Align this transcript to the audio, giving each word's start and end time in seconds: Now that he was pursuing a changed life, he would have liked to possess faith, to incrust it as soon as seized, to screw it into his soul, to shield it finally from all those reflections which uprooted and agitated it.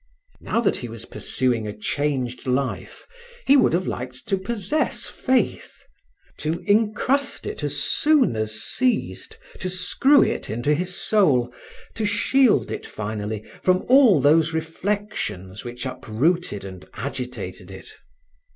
Now 0.39 0.61
that 0.61 0.77
he 0.77 0.87
was 0.89 1.05
pursuing 1.05 1.67
a 1.67 1.77
changed 1.77 2.47
life, 2.47 3.05
he 3.45 3.55
would 3.55 3.71
have 3.73 3.85
liked 3.85 4.27
to 4.29 4.35
possess 4.39 5.05
faith, 5.05 5.83
to 6.37 6.57
incrust 6.65 7.45
it 7.45 7.63
as 7.63 7.77
soon 7.77 8.35
as 8.35 8.59
seized, 8.63 9.35
to 9.59 9.69
screw 9.69 10.23
it 10.23 10.49
into 10.49 10.73
his 10.73 10.95
soul, 10.95 11.53
to 11.93 12.05
shield 12.07 12.71
it 12.71 12.87
finally 12.87 13.45
from 13.61 13.85
all 13.89 14.19
those 14.19 14.53
reflections 14.55 15.63
which 15.63 15.85
uprooted 15.85 16.65
and 16.65 16.89
agitated 16.95 17.69
it. 17.69 17.93